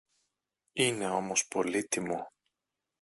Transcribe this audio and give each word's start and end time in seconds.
Είναι 0.73 1.09
όμως 1.09 1.47
πολύτιμο. 1.47 2.27